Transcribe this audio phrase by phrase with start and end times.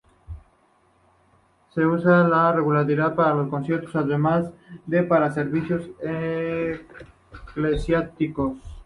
[1.75, 4.49] Se usa con regularidad para conciertos, además
[4.87, 5.83] de para servicios
[7.43, 8.53] eclesiásticos.